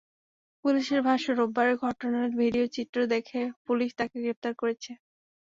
[0.65, 4.91] পুলিশের ভাষ্য, রোববারের ঘটনার ভিডিও চিত্র দেখে পুলিশ তাঁকে গ্রেপ্তার করেছে।